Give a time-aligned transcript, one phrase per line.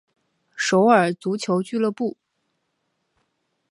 [0.55, 2.17] 首尔足球俱乐部。